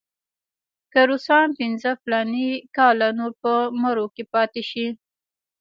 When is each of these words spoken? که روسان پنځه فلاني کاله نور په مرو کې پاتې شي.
که 0.93 0.99
روسان 1.09 1.47
پنځه 1.59 1.91
فلاني 2.01 2.49
کاله 2.77 3.07
نور 3.19 3.31
په 3.41 3.53
مرو 3.81 4.05
کې 4.15 4.23
پاتې 4.33 4.61
شي. 4.69 4.87